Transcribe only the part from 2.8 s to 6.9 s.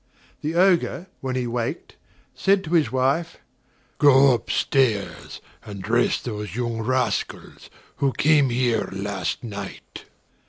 wife: "Go up stairs and dress those young